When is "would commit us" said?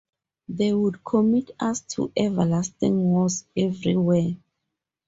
0.73-1.81